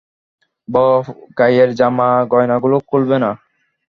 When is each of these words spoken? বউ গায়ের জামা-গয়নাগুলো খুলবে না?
বউ 0.67 0.95
গায়ের 1.39 1.69
জামা-গয়নাগুলো 1.79 2.77
খুলবে 2.89 3.17
না? 3.23 3.31